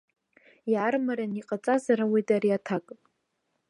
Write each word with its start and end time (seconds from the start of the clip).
Иаармарианы 0.71 1.37
иҟаҵазар 1.39 1.99
ауеит 2.03 2.27
ари 2.35 2.57
аҭак. 2.57 2.85